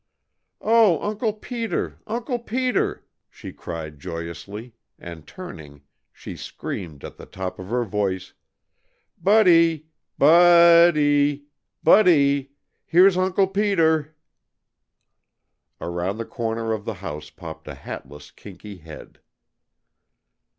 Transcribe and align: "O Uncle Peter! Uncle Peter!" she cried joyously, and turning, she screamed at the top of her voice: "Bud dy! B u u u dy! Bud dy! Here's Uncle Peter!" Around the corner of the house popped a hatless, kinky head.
"O 0.65 0.99
Uncle 1.07 1.31
Peter! 1.31 1.99
Uncle 2.07 2.39
Peter!" 2.39 3.05
she 3.29 3.53
cried 3.53 3.99
joyously, 3.99 4.73
and 4.97 5.27
turning, 5.27 5.83
she 6.11 6.35
screamed 6.35 7.03
at 7.03 7.17
the 7.17 7.27
top 7.27 7.59
of 7.59 7.69
her 7.69 7.83
voice: 7.83 8.33
"Bud 9.21 9.43
dy! 9.43 9.85
B 10.17 10.25
u 10.25 10.25
u 10.25 10.39
u 10.39 10.91
dy! 10.91 11.43
Bud 11.83 12.03
dy! 12.07 12.49
Here's 12.87 13.15
Uncle 13.15 13.45
Peter!" 13.45 14.15
Around 15.79 16.17
the 16.17 16.25
corner 16.25 16.73
of 16.73 16.85
the 16.85 16.95
house 17.05 17.29
popped 17.29 17.67
a 17.67 17.75
hatless, 17.75 18.31
kinky 18.31 18.77
head. 18.77 19.19